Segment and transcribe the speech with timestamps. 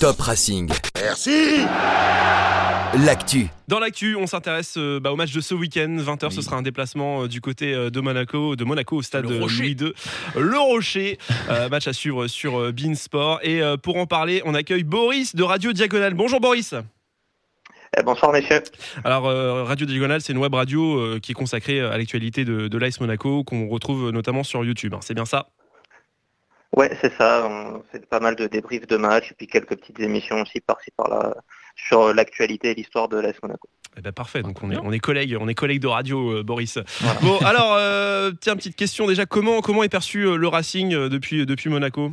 [0.00, 0.70] Top Racing.
[1.00, 1.60] Merci
[3.04, 3.48] L'actu.
[3.66, 5.96] Dans l'actu, on s'intéresse euh, bah, au match de ce week-end.
[5.98, 9.26] 20h, ce sera un déplacement euh, du côté euh, de Monaco, de Monaco au stade.
[9.26, 9.92] Louis II.
[10.36, 11.18] Le Rocher.
[11.50, 13.40] Euh, match à suivre sur euh, Beansport.
[13.42, 16.14] Et euh, pour en parler, on accueille Boris de Radio Diagonale.
[16.14, 16.74] Bonjour Boris.
[17.98, 18.62] Eh, bonsoir messieurs.
[19.04, 22.68] Alors, euh, Radio Diagonale, c'est une web radio euh, qui est consacrée à l'actualité de,
[22.68, 24.94] de l'AS Monaco, qu'on retrouve notamment sur YouTube.
[24.94, 25.00] hein.
[25.02, 25.48] C'est bien ça?
[26.78, 27.44] Ouais, c'est ça.
[27.44, 30.92] On fait pas mal de débriefs de matchs et puis quelques petites émissions aussi par-ci
[30.96, 31.34] par-là
[31.74, 33.68] sur l'actualité et l'histoire de l'AS Monaco.
[33.96, 36.42] Eh ben parfait, donc on est, on est collègues, on est collègues de radio, euh,
[36.44, 36.78] Boris.
[37.00, 37.20] Voilà.
[37.20, 41.44] Bon, alors, euh, tiens, petite question déjà, comment, comment est perçu euh, le Racing depuis,
[41.44, 42.12] depuis Monaco?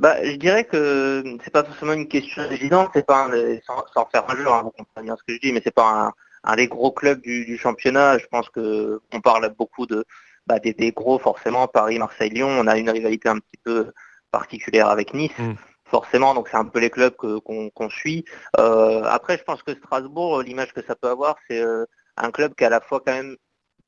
[0.00, 4.06] Bah, je dirais que c'est pas forcément une question évidente, c'est pas un, sans, sans
[4.06, 6.12] faire un jeu, hein, vous comprenez bien ce que je dis, mais c'est pas un,
[6.42, 8.18] un des gros clubs du, du championnat.
[8.18, 10.04] Je pense que on parle beaucoup de
[10.46, 12.48] bah, des, des gros forcément, Paris, Marseille, Lyon.
[12.48, 13.92] On a une rivalité un petit peu
[14.30, 15.32] particulière avec Nice.
[15.38, 15.54] Mm.
[15.86, 18.24] Forcément, donc c'est un peu les clubs qu'on suit.
[18.58, 21.84] Euh, après, je pense que Strasbourg, l'image que ça peut avoir, c'est euh,
[22.16, 23.36] un club qui est à la fois quand même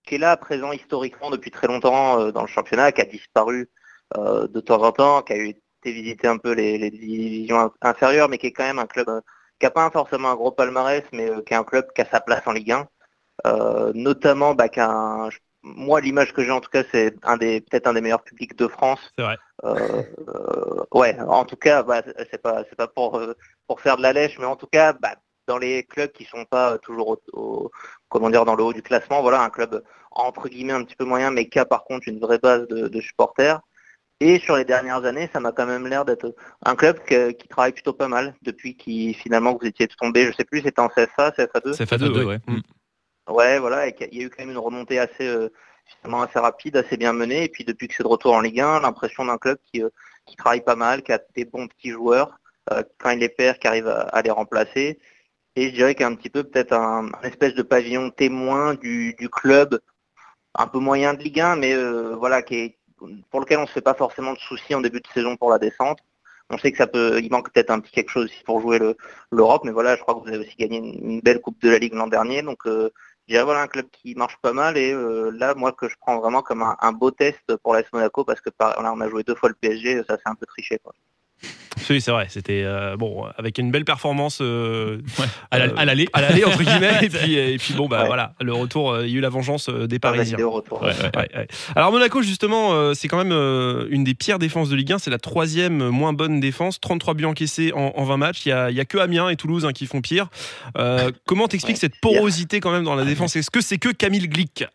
[0.04, 3.70] qui est là présent historiquement depuis très longtemps euh, dans le championnat, qui a disparu
[4.16, 7.72] euh, de temps en temps, qui a été visiter un peu les, les divisions in-
[7.82, 9.20] inférieures, mais qui est quand même un club euh,
[9.58, 12.06] qui n'a pas forcément un gros palmarès, mais euh, qui est un club qui a
[12.06, 12.88] sa place en Ligue 1.
[13.46, 15.38] Euh, notamment, bah, qui a un- je-
[15.74, 18.56] moi, l'image que j'ai en tout cas, c'est un des peut-être un des meilleurs publics
[18.56, 19.00] de France.
[19.16, 19.36] C'est vrai.
[19.64, 23.34] Euh, euh, ouais, en tout cas, bah, c'est pas c'est pas pour euh,
[23.66, 25.14] pour faire de la lèche, mais en tout cas, bah,
[25.48, 27.70] dans les clubs qui sont pas toujours au, au-
[28.08, 31.04] comment dire dans le haut du classement, voilà, un club entre guillemets un petit peu
[31.04, 33.60] moyen, mais qui a par contre une vraie base de, de supporters.
[34.20, 37.48] Et sur les dernières années, ça m'a quand même l'air d'être un club que- qui
[37.48, 40.88] travaille plutôt pas mal depuis qui finalement vous étiez tombé, je sais plus, c'était en
[40.88, 41.74] CFA, CFA2.
[41.74, 42.38] C'est FA2, ouais.
[43.28, 45.48] Ouais, voilà, qu'il y a eu quand même une remontée assez, euh,
[46.04, 47.44] assez rapide, assez bien menée.
[47.44, 49.90] Et puis depuis que c'est de retour en Ligue 1, l'impression d'un club qui, euh,
[50.26, 52.38] qui travaille pas mal, qui a des bons petits joueurs,
[52.72, 55.00] euh, quand il les perd, qui arrive à, les remplacer.
[55.56, 58.74] Et je dirais qu'il y a un petit peu peut-être un, espèce de pavillon témoin
[58.74, 59.80] du, club,
[60.54, 61.74] un peu moyen de Ligue 1, mais
[62.14, 62.76] voilà, qui
[63.30, 65.58] pour lequel on se fait pas forcément de soucis en début de saison pour la
[65.58, 65.98] descente.
[66.50, 68.78] On sait que ça peut, il manque peut-être un petit quelque chose aussi pour jouer
[68.78, 68.96] le-
[69.32, 71.78] l'Europe, mais voilà, je crois que vous avez aussi gagné une, belle Coupe de la
[71.78, 72.66] Ligue l'an dernier, donc
[73.28, 76.18] dirais voilà un club qui marche pas mal et euh, là moi que je prends
[76.20, 79.34] vraiment comme un, beau test pour l'AS Monaco parce que là on a joué deux
[79.34, 80.92] fois le PSG, ça c'est un peu triché quoi.
[81.90, 85.26] Oui, c'est vrai, c'était euh, bon, avec une belle performance euh, Ouais.
[85.50, 86.08] À la- Euh, à l'aller.
[86.14, 88.06] à l'aller, entre guillemets, et puis, et puis bon, bah Ouais.
[88.06, 90.24] voilà, le retour, euh, il y a eu la vengeance euh, des Parisiens.
[90.36, 90.82] validé au retour.
[90.82, 91.10] Ouais, ouais.
[91.16, 91.46] Ouais, ouais.
[91.76, 94.98] Alors Monaco justement, euh, c'est quand même euh, une des pires défenses de Ligue 1.
[94.98, 96.80] C'est la troisième moins bonne défense.
[96.80, 98.46] 33 buts encaissés en, en 20 matchs.
[98.46, 100.28] Il y a, il y a que Amiens et Toulouse hein, qui font pire.
[100.78, 103.36] Euh, comment t'expliques Ouais, cette porosité quand même dans la défense?
[103.36, 104.64] Est-ce que c'est que Camille Glick?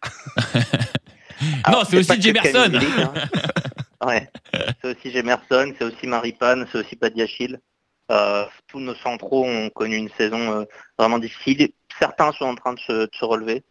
[1.71, 2.17] Non, c'est aussi pas
[4.05, 4.27] ouais,
[4.81, 7.59] c'est aussi Jemerson, c'est aussi Maripane, c'est aussi Padiachil.
[8.11, 10.65] Euh, tous nos centraux ont connu une saison euh,
[10.97, 11.69] vraiment difficile.
[11.97, 13.63] Certains sont en train de se, de se relever.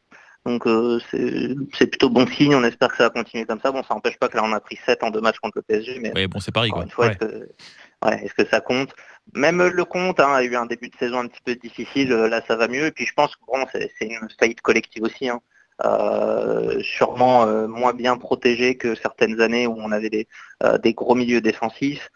[0.47, 3.71] Donc euh, c'est plutôt bon signe, on espère que ça va continuer comme ça.
[3.73, 5.63] Bon, ça n'empêche pas que là on a pris 7 en deux matchs contre le
[5.63, 6.85] PSG, mais Ouais, bon, c'est Paris, encore quoi.
[6.87, 7.11] une fois, Ouais.
[7.13, 8.95] est-ce que, ouais, est-ce que ça compte?
[9.35, 12.27] Même le compte hein, a eu un début de saison un petit peu difficile, euh,
[12.31, 12.87] là ça va mieux.
[12.87, 15.29] Et puis je pense que bon, c'est c'est une faillite collective aussi.
[15.29, 15.41] Hein.
[15.85, 20.29] Euh, sûrement euh, moins bien protégé que certaines années où on avait des,
[20.63, 22.11] euh, gros milieux défensifs,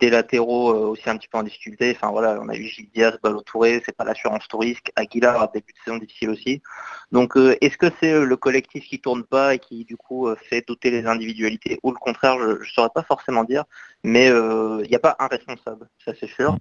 [0.00, 1.94] des latéraux aussi un petit peu en difficulté.
[1.96, 4.92] Enfin voilà, on a eu Gilles Diaz, Ballot Touré, c'est pas l'assurance tout risque.
[4.96, 6.62] Aguilar a début de saison difficile aussi.
[7.10, 10.90] Donc est-ce que c'est le collectif qui tourne pas et qui du coup fait douter
[10.90, 13.64] les individualités ou le contraire, je ne saurais pas forcément dire,
[14.04, 16.58] mais il n'y a pas un responsable, ça c'est sûr.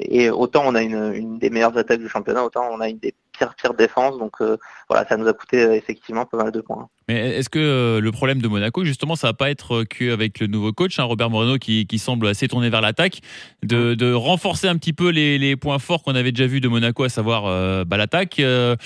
[0.00, 3.14] Et autant on a une des meilleures attaques du championnat, autant on a une des
[3.56, 4.18] pires défenses.
[4.18, 4.56] Donc euh,
[4.88, 6.88] voilà, ça nous a coûté euh, effectivement pas mal de points.
[7.08, 10.46] Mais est-ce que euh, le problème de Monaco, justement, ça va pas être qu'avec le
[10.46, 13.20] nouveau coach, hein, Robert Moreno, qui, qui semble assez tourné vers l'attaque,
[13.62, 16.68] de, de renforcer un petit peu les, les points forts qu'on avait déjà vus de
[16.68, 18.76] Monaco, à savoir euh, bah, l'attaque, euh,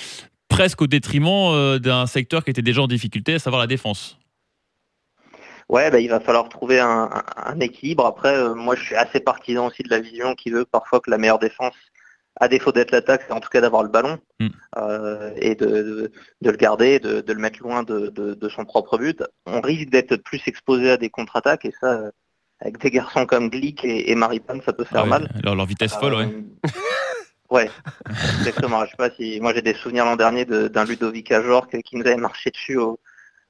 [0.48, 4.18] presque au détriment euh, d'un secteur qui était déjà en difficulté, à savoir la défense?
[5.68, 8.04] Ouais, bah, il va falloir trouver un, un- un équilibre.
[8.04, 11.16] Après, moi, je suis assez partisan aussi de la vision qui veut parfois que la
[11.16, 11.74] meilleure défense,
[12.40, 14.48] à défaut d'être l'attaque, c'est en tout cas d'avoir le ballon Mm.
[14.78, 18.98] euh, et de, de, de le garder, de, de le mettre loin de, son propre
[18.98, 19.22] but.
[19.46, 22.10] On risque d'être plus exposé à des contre-attaques et ça,
[22.60, 25.28] avec des garçons comme Glick et, et Maripane, ça peut faire Ah mal.
[25.44, 26.24] leur, leur vitesse folle, ouais.
[26.26, 26.68] Euh,
[27.50, 27.70] ouais,
[28.40, 28.84] exactement.
[28.84, 31.96] Je sais pas si moi j'ai des souvenirs l'an dernier de- d'un Ludovic Ajor qui
[31.96, 32.98] nous avait marché dessus au,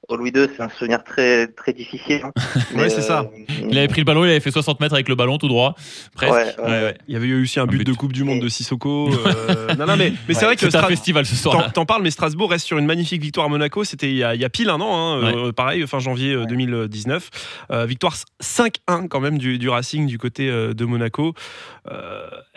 [0.09, 2.21] au Louis II, c'est un souvenir très très difficile.
[2.23, 2.31] hein.
[2.75, 3.21] Ouais, c'est ça.
[3.21, 5.47] euh, Il avait pris le ballon, il avait fait 60 mètres avec le ballon tout
[5.47, 5.75] droit.
[6.15, 6.33] Presque.
[6.59, 6.97] Ouais, ouais.
[7.07, 7.87] Il y avait eu aussi un Un but, but.
[7.87, 9.09] de Coupe du Monde de Sissoko.
[9.25, 11.71] euh, non, non, mais, mais c'est vrai que C'est un Stra- festival ce soir.
[11.73, 13.83] T'en, parles, mais Strasbourg reste sur une magnifique victoire à Monaco.
[13.83, 16.33] C'était il y a, il y a pile un an, hein, euh, pareil, fin janvier
[16.33, 16.47] euh, Ouais.
[16.47, 17.29] 2019.
[17.71, 21.33] Euh, victoire 5-1 quand même du, du Racing du côté de Monaco.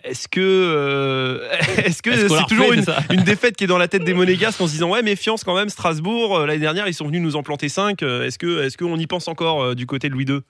[0.06, 1.50] Euh, est-ce que, euh,
[1.84, 4.72] est-ce que c'est toujours une, défaite qui est dans la tête des Monégasques en se
[4.72, 7.68] disant ouais méfiance quand même Strasbourg euh, l'année dernière ils sont venus nous en planter
[7.68, 10.40] 5 est-ce que est-ce qu'on y pense encore euh, du côté de Louis II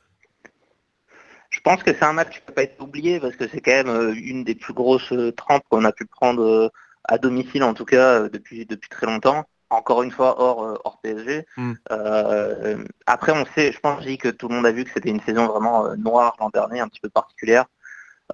[1.51, 3.73] Je pense que c'est un match qui peut pas être oublié parce que c'est quand
[3.73, 6.69] même euh, une des plus grosses euh, trempes qu'on a pu prendre euh,
[7.05, 9.47] à domicile en tout cas euh, depuis depuis très longtemps.
[9.69, 11.45] Encore une fois hors euh, hors PSG.
[11.57, 11.73] Mm.
[11.91, 15.21] Euh, après on sait, je pense que tout le monde a vu que c'était une
[15.21, 17.67] saison vraiment euh, noire l'an dernier, un petit peu particulière.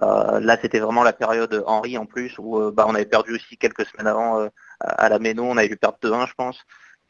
[0.01, 3.35] Euh, là c'était vraiment la période Henri en plus où euh, bah, on avait perdu
[3.35, 4.47] aussi quelques semaines avant euh,
[4.79, 6.59] à la Méno, on avait dû perdre 2-1 je pense.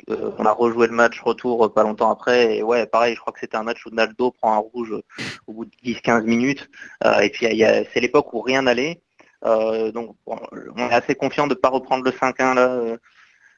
[0.09, 3.21] Euh, on a rejoué le match retour euh, pas longtemps après et ouais pareil je
[3.21, 5.01] crois que c'était un match où Naldo prend un rouge euh,
[5.47, 6.69] au bout de 10-15 minutes
[7.05, 9.01] euh, et puis il y a- c'est l'époque où rien n'allait
[9.45, 10.39] Euh, donc bon,
[10.77, 12.97] on est assez confiant de ne pas reprendre le 5-1 là euh,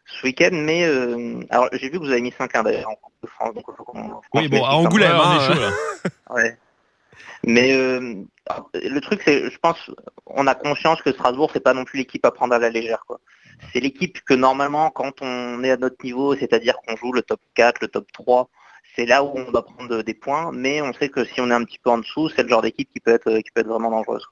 [0.05, 3.13] ce week-end mais euh, alors j'ai vu que vous avez mis 5-1 d'ailleurs en Coupe
[3.23, 4.69] de France donc faut qu'on- faut qu'on Oui, se bon, à.
[4.75, 5.71] Angoulême, Ouais, on hein, est chaud, là.
[6.35, 6.57] Ouais.
[7.43, 8.15] Mais euh,
[8.73, 9.91] le truc, c'est, je pense,
[10.25, 13.03] on a conscience que Strasbourg, c'est pas non plus l'équipe à prendre à la légère,
[13.07, 13.19] quoi.
[13.71, 17.39] C'est l'équipe que normalement, quand on est à notre niveau, c'est-à-dire qu'on joue le top
[17.55, 18.49] 4, le top 3,
[18.95, 20.51] c'est là où on va prendre des points.
[20.53, 22.61] Mais on sait que si on est un petit peu en dessous, c'est le genre
[22.61, 23.29] d'équipe qui peut être,
[23.63, 24.25] vraiment dangereuse.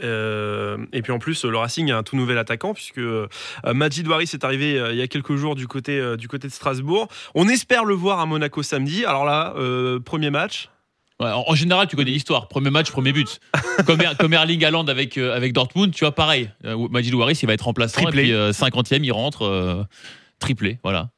[0.00, 3.26] Euh, et puis en plus, le Racing a un tout nouvel attaquant puisque euh,
[3.64, 6.46] Majid Waris est arrivé euh, il y a quelques jours du côté, euh, du côté
[6.46, 7.08] de Strasbourg.
[7.34, 9.04] On espère le voir à Monaco samedi.
[9.04, 10.70] Alors là, euh, premier match.
[11.20, 12.46] Ouais, en, en général, tu connais l'histoire.
[12.48, 13.40] Premier match, premier but.
[13.86, 16.50] comme, Er- comme Erling Haaland avec, euh, avec Dortmund, tu vois, pareil.
[16.64, 18.00] Euh, Majid Waris, il va être remplaçant.
[18.02, 18.22] Triplé.
[18.22, 19.42] Et puis, euh, 50e, il rentre.
[19.44, 19.82] euh,
[20.38, 21.10] triplé, voilà.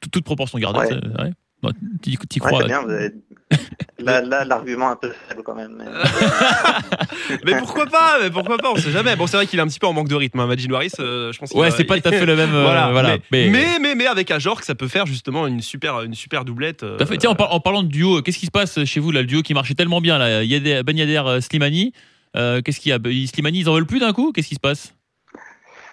[0.00, 0.78] Toute- Toute proportion gardée.
[1.18, 1.32] Ouais.
[1.62, 1.70] Bon,
[2.02, 2.82] T'y crois c'est bien.
[2.82, 3.12] vous avez-
[3.98, 5.76] Là, là, l'argument un peu faible quand même.
[5.78, 5.84] mais-
[7.44, 9.14] mais pourquoi pas Mais pourquoi pas On sait jamais.
[9.16, 10.40] Bon, c'est vrai qu'il est un petit peu en manque de rythme.
[10.40, 10.46] Hein.
[10.46, 11.50] Majid Waris, euh, je pense.
[11.52, 12.48] Ouais, c'est pas tout à fait le même.
[12.54, 13.16] euh, Voilà, voilà.
[13.30, 16.44] Mais, Mais, mais, mais, mais avec Ajorc, ça peut faire justement une super, une super
[16.46, 16.82] doublette.
[16.82, 17.18] euh, fait.
[17.18, 19.26] Tiens, en, par- en parlant de duo, qu'est-ce qui se passe chez vous là, le
[19.26, 21.92] duo qui marchait tellement bien là, Yader- Ben Yadder, euh, Slimani.
[22.36, 22.98] Euh, qu'est-ce qu'il y a?
[23.26, 24.32] Slimani, ils en veulent plus d'un coup?
[24.32, 24.94] Qu'est-ce qui se passe?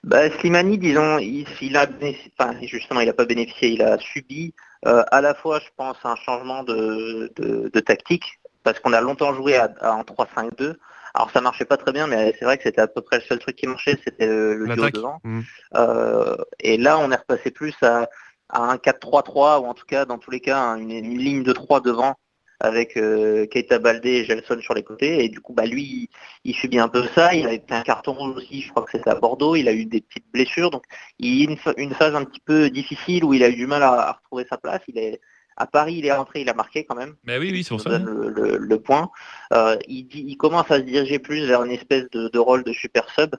[0.03, 3.97] Bah, Slimani, disons, il, il a bénéficié, enfin, justement, il n'a pas bénéficié, il a
[3.97, 4.53] subi
[4.85, 9.01] euh, à la fois, je pense, un changement de, de, de tactique, parce qu'on a
[9.01, 10.75] longtemps joué à, à- en 3-5-2.
[11.13, 13.23] Alors ça marchait pas très bien, mais c'est vrai que c'était à peu près le
[13.23, 15.19] seul truc qui marchait, c'était le, le duo devant.
[15.23, 15.41] Mm.
[15.75, 18.07] Euh, et là, on est repassé plus à,
[18.49, 21.43] à un 4-3-3, ou en tout cas, dans tous les cas, un- une, une ligne
[21.43, 22.15] de 3 devant,
[22.59, 25.23] avec euh, Keita Baldé et Gelson sur les côtés.
[25.23, 26.09] Et du coup, bah, lui,
[26.43, 27.33] il subit un peu ça.
[27.35, 29.55] Il avait un carton rouge aussi, je crois que c'était à Bordeaux.
[29.55, 30.69] Il a eu des petites blessures.
[30.71, 30.83] Donc,
[31.19, 33.67] il y a une, une phase un petit peu difficile où il a eu du
[33.67, 34.81] mal à, à retrouver sa place.
[34.87, 35.19] Il est
[35.57, 37.15] à Paris, il est rentré, il a marqué quand même.
[37.23, 39.09] Bah oui, oui, c'est pour Ça le, le- le point.
[39.53, 43.09] Euh, il, commence à se diriger plus vers une espèce de, de rôle de super
[43.09, 43.35] sub.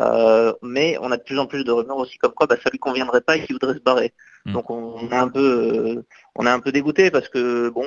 [0.00, 2.70] Euh, mais on a de plus en plus de rumeurs aussi comme quoi bah, ça
[2.70, 4.14] lui conviendrait pas et qu'il voudrait se barrer.
[4.48, 4.52] Mm.
[4.52, 6.04] Donc on est un peu
[6.34, 7.84] on est un peu dégoûté parce que bon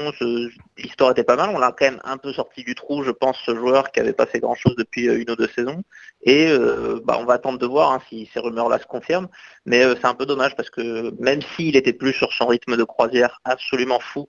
[0.77, 3.37] l'histoire était pas mal, on l'a quand même un peu sorti du trou, je pense,
[3.45, 5.83] ce joueur qui avait pas fait grand chose depuis euh, une ou deux saisons.
[6.23, 9.27] Et euh, bah, on va attendre de voir hein, si ces rumeurs là se confirment.
[9.65, 12.77] Mais euh, c'est un peu dommage parce que même s'il était plus sur son rythme
[12.77, 14.27] de croisière absolument fou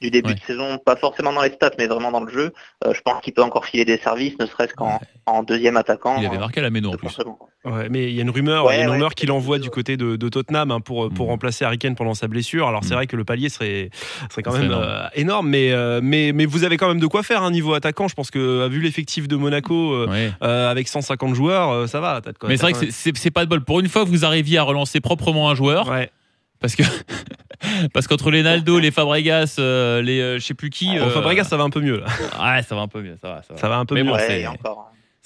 [0.00, 0.34] du début Ouais.
[0.34, 2.52] de saison, pas forcément dans les stats, mais vraiment dans le jeu,
[2.84, 6.16] euh, je pense qu'il peut encore filer des services, ne serait-ce qu'en en deuxième attaquant.
[6.18, 7.16] Il avait marqué la Méno en plus.
[7.64, 9.32] Ouais, mais il y a une rumeur, Ouais, il y a une ouais, rumeur qu'il
[9.32, 11.30] envoie du côté de, de Tottenham hein, pour, pour Mm.
[11.30, 12.68] remplacer Harry Kane pendant sa blessure.
[12.68, 12.96] Alors c'est Mm.
[12.96, 13.88] vrai que le palier serait,
[14.30, 17.06] serait quand même serait euh, énorme, mais, euh, mais, mais vous avez quand même de
[17.06, 18.06] quoi faire un niveau attaquant.
[18.06, 20.30] Je pense que euh, vu l'effectif de Monaco euh, Ouais.
[20.42, 22.20] euh, avec 150 joueurs, euh, ça va.
[22.22, 23.62] t'as de quoi- Mais c'est vrai que quand c'est- pas de bol.
[23.64, 25.90] Pour une fois que vous arriviez à relancer proprement un joueur,
[26.60, 26.82] parce que
[27.94, 30.98] parce qu'entre les Naldo, les Fabregas, euh, les euh, je sais plus qui.
[30.98, 32.06] Bon, Fabregas, ça va un peu mieux là.
[32.56, 33.16] Ouais, ça va un peu mieux.
[33.22, 33.42] Ça va.
[33.42, 33.60] Ça va.
[33.60, 34.10] Ça va un peu Mais mieux.
[34.10, 34.18] bon,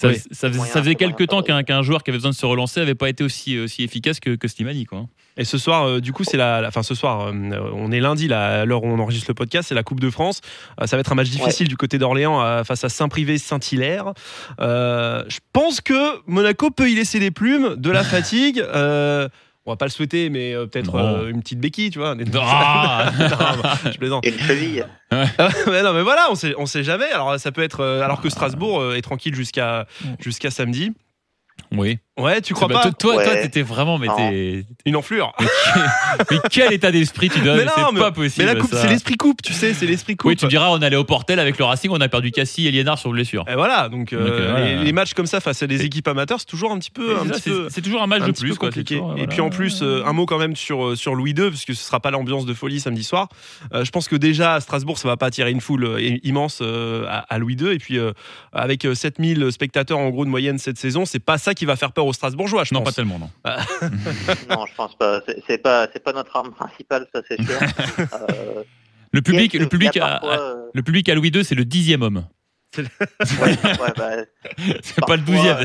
[0.01, 0.15] Ça, Oui.
[0.31, 2.45] ça faisait, Moyen, ça faisait c'est quelques temps qu'un joueur qui avait besoin de se
[2.45, 4.85] relancer avait pas été aussi, aussi efficace que, que Slimani.
[4.85, 5.07] Quoi.
[5.35, 7.99] Et ce soir, euh, du coup, c'est la, la- enfin ce soir, euh, on est
[7.99, 10.39] lundi là, à l'heure où on enregistre le podcast, c'est la Coupe de France.
[10.81, 14.13] Euh, ça va être un match difficile du côté d'Orléans euh, face à Saint-Privé-Saint-Hilaire.
[14.61, 18.63] Euh, je pense que Monaco peut y laisser des plumes, de la fatigue.
[19.69, 22.15] On va pas le souhaiter, mais euh, peut-être euh, une petite béquille, tu vois.
[22.41, 24.25] Ah Non, je plaisante.
[24.25, 24.83] Et une cheville.
[25.11, 25.27] mais
[25.83, 27.05] non, mais voilà, on sait, on sait jamais.
[27.11, 29.85] Alors ça peut être, euh, alors que Strasbourg euh, est tranquille jusqu'à
[30.19, 30.91] jusqu'à samedi.
[31.71, 31.99] oui.
[32.19, 33.41] Ouais, tu crois Bah, pas Toi, toi, Ouais.
[33.41, 34.65] t'étais vraiment, mais t'es.
[34.85, 35.33] Une enflure.
[36.31, 38.45] mais quel état d'esprit tu donnes C'est pas possible.
[38.45, 40.29] Mais la coupe, c'est l'esprit coupe, tu sais, c'est l'esprit coupe.
[40.29, 42.71] Oui, tu diras, on allait au Portel avec le Racing, on a perdu Cassie et
[42.71, 43.45] Liénard sur blessure.
[43.49, 44.65] Et voilà, donc, euh, Donc, euh, voilà.
[44.77, 47.15] les, les matchs comme ça face à des équipes amateurs, c'est toujours un petit peu,
[47.69, 48.95] C'est toujours un match un de petit plus, quoi, compliqué.
[48.95, 49.27] toujours, Et voilà.
[49.27, 51.83] puis en plus, euh, un mot quand même sur sur Louis II, parce que ce
[51.83, 53.29] sera pas l'ambiance de folie samedi soir.
[53.73, 57.05] Euh, je pense que déjà à Strasbourg, ça va pas attirer une foule immense euh,
[57.07, 57.69] à, à Louis II.
[57.73, 58.11] Et puis euh,
[58.53, 61.75] avec euh, 7000 spectateurs en gros de moyenne cette saison, c'est pas ça qui va
[61.75, 62.95] faire peur aux Strasbourgeois, je Non, pas pense.
[62.95, 63.29] tellement, non.
[64.49, 65.21] Non, je pense pas.
[65.25, 67.59] C'est- C'est pas, c'est pas notre arme principale, ça c'est sûr.
[68.29, 68.63] Euh,
[69.11, 71.65] Le public, le public, a parfois, à- euh, le public à Louis II, c'est le
[71.65, 72.25] dixième homme.
[72.77, 72.83] ouais,
[73.41, 74.11] ouais, bah,
[74.83, 75.57] C'est pas le douzième.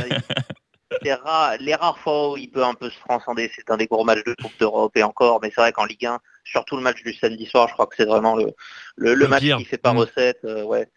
[1.03, 3.87] les, rares, les rares fois où il peut un peu se transcender, c'est dans des
[3.87, 6.83] gros matchs de Coupe d'Europe et encore, mais c'est vrai qu'en Ligue 1, surtout le
[6.83, 8.47] match du samedi soir, je crois que c'est vraiment le,
[8.97, 9.59] le, le Le match pire.
[9.59, 9.99] qui fait pas Mm.
[9.99, 10.39] recette.
[10.45, 10.89] euh, ouais.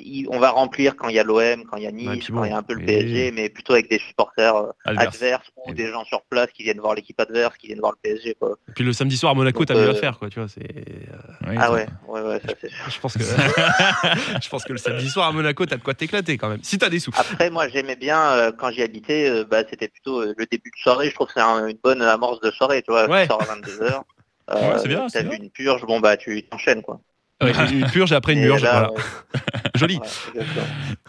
[0.00, 2.34] Il- on va remplir quand il y a l'OM, quand il y a Nice, Ouais,
[2.36, 2.84] quand il y a un peu le.
[2.84, 5.14] PSG, mais plutôt avec des supporters euh, Adverse.
[5.16, 7.92] adverses ou Et- des gens sur place qui viennent voir l'équipe adverse, qui viennent voir
[7.92, 8.34] le PSG.
[8.38, 8.56] Quoi.
[8.68, 10.28] Et puis le samedi soir à Monaco, t'as mieux à faire, quoi.
[10.30, 10.60] Tu vois, c'est.
[10.62, 11.16] euh,
[11.48, 12.70] Oui, Ah ouais, ouais, ouais, ça c'est.
[12.90, 13.22] Je pense que
[14.42, 16.62] je pense que le samedi soir à Monaco, t'as de quoi t'éclater quand même.
[16.62, 17.12] Si t'as des sous.
[17.16, 20.80] Après, moi, j'aimais bien euh, quand j'y habitais, euh, bah, c'était plutôt le début de
[20.82, 21.08] soirée.
[21.08, 23.08] Je trouve que c'est un- une bonne amorce de soirée, tu vois.
[23.08, 23.22] Ouais.
[23.22, 24.02] Tu sors à 22h.
[24.50, 27.00] Ouais, c'est bien, T'as vu une purge, bon bah tu t'enchaînes quoi.
[27.42, 28.62] Ouais, Une purge et après une Et murge.
[28.62, 29.04] là, voilà.
[29.76, 29.98] Joli.
[30.34, 30.42] ouais.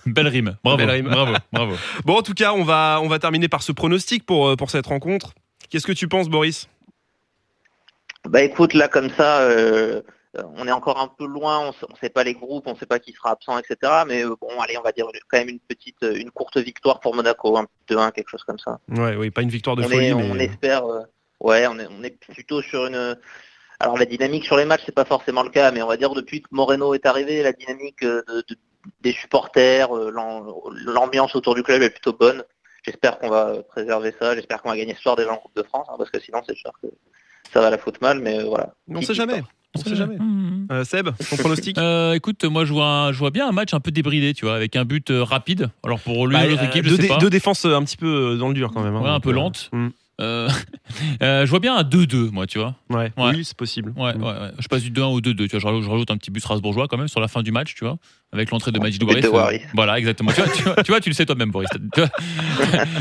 [0.05, 0.57] Belle rime.
[0.63, 0.77] Bravo.
[0.77, 1.09] Belle rime.
[1.09, 1.33] Bravo.
[1.51, 1.75] Bravo.
[2.05, 4.69] Bon, en tout cas, on va, on va terminer par ce pronostic pour, euh, pour
[4.69, 5.33] cette rencontre.
[5.69, 6.67] Qu'est-ce que tu penses, Boris?
[8.25, 10.01] Bah écoute, là comme ça, euh,
[10.55, 12.99] on est encore un peu loin, on on sait pas les groupes, on sait pas
[12.99, 13.77] qui sera absent, etc.
[14.07, 17.15] Mais euh, bon, allez, on va dire quand même une petite, une courte victoire pour
[17.15, 18.77] Monaco, un 2-1, quelque chose comme ça.
[18.89, 21.01] Ouais, oui, pas une victoire de on, folie, est, mais on espère, euh,
[21.39, 23.15] ouais, on est, on est plutôt sur une.
[23.79, 26.13] Alors la dynamique sur les matchs, c'est pas forcément le cas, mais on va dire
[26.13, 28.57] depuis que Moreno est arrivé, la dynamique euh, de- de-
[29.01, 30.51] des supporters, euh, l'am-
[30.85, 32.43] l'ambiance autour du club est plutôt bonne.
[32.85, 35.63] J'espère qu'on va préserver ça, j'espère qu'on va gagner ce soir déjà en Coupe de
[35.63, 36.87] France, hein, parce que sinon c'est sûr que
[37.53, 38.73] ça va la foutre mal, mais euh, voilà.
[38.89, 39.43] on sait jamais.
[39.75, 40.17] On sait jamais.
[40.17, 40.67] Mmh.
[40.71, 41.77] Euh, Seb, ton pronostic?
[41.77, 44.45] Euh, écoute, moi je vois, un- je vois bien un match un peu débridé, tu
[44.45, 45.69] vois, avec un but euh, rapide.
[45.83, 47.17] Alors pour lui, Bah, l'autre euh, équipe, deux, je sais dé- pas.
[47.17, 48.95] deux défenses un petit peu dans le dur quand même.
[48.95, 49.69] hein, Ouais, un peu euh, lente.
[50.19, 50.49] Euh,
[51.21, 52.75] euh, je vois bien un 2-2, moi, tu vois.
[52.89, 53.31] Ouais, Ouais.
[53.37, 53.93] oui, c'est possible.
[53.95, 54.51] Ouais, ouais, ouais.
[54.59, 55.35] Je passe du 2-1 au 2-2.
[55.35, 57.41] Tu vois, je rajoute, je rajoute un petit but strasbourgeois quand même sur la fin
[57.43, 57.97] du match, tu vois,
[58.31, 59.59] avec l'entrée de Majid Wari.
[59.73, 60.31] voilà, exactement.
[60.31, 61.69] Tu vois, tu, vois, tu vois, tu le sais toi-même, Boris.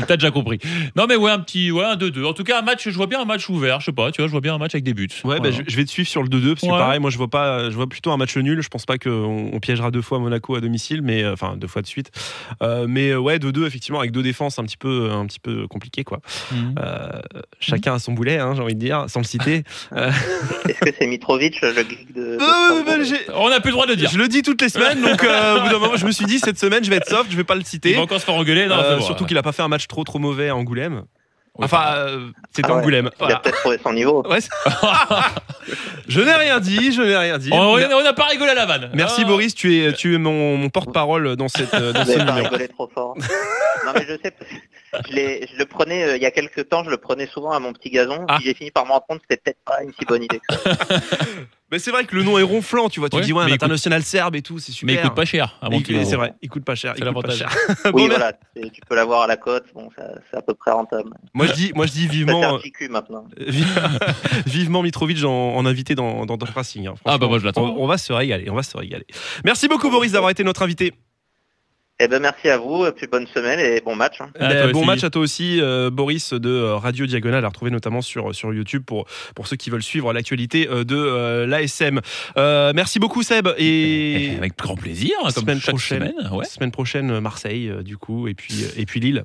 [0.07, 0.59] T'as déjà compris.
[0.95, 2.25] Non, mais ouais, un petit, ouais, un 2-2.
[2.25, 3.79] En tout cas, un match, je vois bien un match ouvert.
[3.79, 5.07] Je sais pas, tu vois, je vois bien un match avec des buts.
[5.23, 5.63] Ouais, bah, Voilà.
[5.67, 6.77] je, je vais te suivre sur le 2-2 parce que Ouais.
[6.77, 8.61] pareil, moi je vois pas, je vois plutôt un match nul.
[8.61, 11.67] Je pense pas qu'on on piégera deux fois Monaco à domicile, mais euh, enfin deux
[11.67, 12.11] fois de suite.
[12.61, 15.67] Euh, mais euh, ouais, 2-2 effectivement avec deux défenses un petit peu, un petit peu
[15.67, 16.19] compliquées quoi.
[16.51, 16.75] Mhm.
[16.79, 17.09] Euh,
[17.59, 19.63] chacun a son boulet, hein, j'ai envie de dire, sans le citer.
[19.95, 23.91] Est-ce que c'est Mitrovic, le geek de, bah, j'ai- On n'a plus le droit de
[23.91, 24.09] le dire.
[24.11, 26.25] je le dis toutes les semaines, donc euh, au bout d'un moment, je me suis
[26.25, 27.93] dit cette semaine, je vais être soft, je vais pas le Il citer.
[27.93, 28.67] va encore se faire engueuler.
[28.67, 29.27] Non, Euh, bon, surtout ouais.
[29.29, 31.03] qu'il a pas fait un match trop trop mauvais à Angoulême.
[31.55, 33.05] Oui, Enfin, euh, c'était Ah ouais, Angoulême.
[33.05, 33.39] Il a Voilà.
[33.39, 34.23] peut-être trouvé son niveau.
[34.29, 34.39] Ouais,
[36.07, 37.49] je n'ai rien dit, je n'ai rien dit.
[37.51, 38.89] On n'a pas rigolé à la vanne.
[38.93, 39.27] Merci Ah.
[39.27, 42.23] Boris, tu es, tu es mon, mon porte-parole dans, cette, euh, dans Vous ce pas
[42.25, 42.45] numéro.
[42.45, 43.15] rigolé trop fort.
[43.85, 44.33] non mais je sais,
[45.09, 47.73] je, le prenais euh, il y a quelques temps, je le prenais souvent à mon
[47.73, 48.35] petit gazon, Ah.
[48.37, 50.39] puis j'ai fini par me rendre compte que c'était peut-être pas une si bonne idée.
[50.39, 50.59] que ça.
[51.71, 53.09] Mais c'est vrai que le nom est ronflant, tu vois.
[53.09, 54.87] Tu Ouais, dis, ouais, un international serbe et tout, c'est super.
[54.95, 55.57] Mais il coûte pas cher.
[55.61, 56.03] à mon Il- kilo.
[56.03, 56.93] C'est vrai, il coûte pas cher.
[56.97, 57.37] C'est il coûte pas l'avantage.
[57.37, 57.75] cher.
[57.93, 59.89] Oui Bon, voilà, tu peux l'avoir à la côte, bon
[60.31, 61.11] c'est à peu près rentable.
[61.33, 63.25] Moi je dis, moi je dis vivement, un euh, petit cul maintenant.
[63.37, 63.63] vi-
[64.45, 66.87] vivement Mitrovic en, en invité dans, dans Top Racing.
[66.87, 66.95] hein.
[67.05, 67.65] Ah, bah, moi, je l'attends.
[67.75, 69.05] On, on va se régaler, on va se régaler.
[69.45, 70.93] Merci beaucoup Boris d'avoir été notre invité.
[72.01, 74.21] Eh ben merci à vous, et puis bonne semaine et bon match.
[74.21, 74.29] hein.
[74.39, 74.87] À Ben, bon aussi.
[74.87, 78.53] match à toi aussi, euh, Boris de euh, Radio Diagonale, à retrouver notamment sur, sur
[78.53, 81.99] YouTube pour, pour ceux qui veulent suivre l'actualité euh, de euh, l'ASM.
[82.37, 86.13] Euh, merci beaucoup Seb et Avec grand plaisir, comme Semaine chaque prochaine.
[86.15, 86.29] semaine.
[86.31, 86.45] Ouais.
[86.45, 89.23] semaine prochaine Marseille euh, du coup et puis et puis Lille.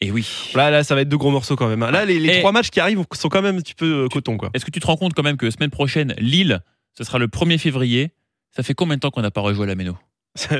[0.00, 0.50] Et oui.
[0.54, 1.82] Là là ça va être deux gros morceaux quand même.
[1.82, 1.90] hein.
[1.90, 4.48] Là les, trois matchs qui arrivent sont quand même un petit peu coton quoi.
[4.54, 6.60] Est-ce que tu te rends compte quand même que semaine prochaine, Lille,
[6.96, 8.10] ce sera le 1er février
[8.56, 9.96] Ça fait combien de temps qu'on n'a pas rejoué à la Méno?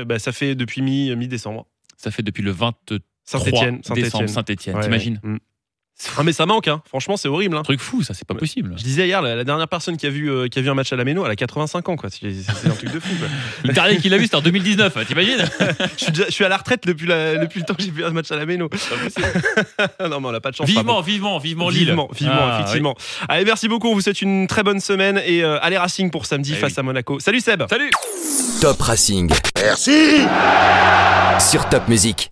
[0.05, 1.67] Bah, ça fait depuis mi mi décembre.
[1.97, 4.27] Ça fait depuis le 23 Saint-Étienne, décembre, Saint-Étienne.
[4.27, 4.75] Saint-Etienne.
[4.77, 5.37] Ouais, T'imagines ouais.
[6.15, 6.81] Ah mais ça manque hein.
[6.87, 7.61] Franchement c'est horrible hein.
[7.61, 8.75] Un truc fou, ça, c'est pas possible.
[8.77, 10.75] Je disais hier la, la dernière personne qui a vu euh, qui a vu un
[10.75, 12.09] match à la Méno, elle a 85 ans quoi.
[12.11, 13.27] C'est c'est un truc de fou quoi.
[13.63, 15.43] Le dernier qu'il a vu, c'était en 2019, hein, t'imagines?
[15.97, 17.89] Je, suis déjà- je suis à la retraite depuis, la- depuis le temps que j'ai
[17.91, 18.69] vu un match à la Méno.
[19.99, 20.67] non, mais on n'a pas de chance.
[20.67, 21.01] Vivement, pardon.
[21.01, 21.85] vivement, vivement Lille.
[21.87, 22.95] Vivement, vivement, Ah, effectivement.
[23.27, 23.87] Allez, merci beaucoup.
[23.89, 26.73] On vous souhaite une très bonne semaine et euh, allez Racing pour samedi Eh face
[26.73, 26.79] oui.
[26.79, 27.19] à Monaco.
[27.19, 27.63] Salut Seb.
[27.69, 27.89] Salut
[28.61, 29.31] Top Racing.
[29.57, 30.21] Merci
[31.39, 32.31] Sur Top Music.